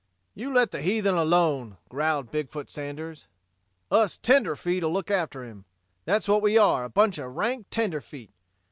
[0.33, 3.27] "You let the heathen alone," growled Big foot Sanders.
[3.91, 5.65] "Us tenderfeet'll look after him.
[6.05, 8.31] That's what we are, a bunch of rank tenderfeet.